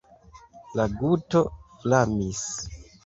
[0.79, 1.43] La guto
[1.85, 2.43] flamis.